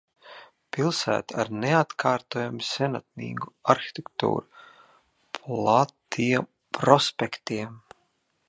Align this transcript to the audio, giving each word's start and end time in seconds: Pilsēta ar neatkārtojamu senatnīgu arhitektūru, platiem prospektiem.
Pilsēta 0.75 1.35
ar 1.43 1.49
neatkārtojamu 1.65 2.65
senatnīgu 2.69 3.51
arhitektūru, 3.75 4.65
platiem 5.41 6.49
prospektiem. 6.79 7.79